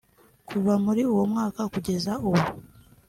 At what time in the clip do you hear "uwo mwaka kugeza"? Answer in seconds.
1.11-2.11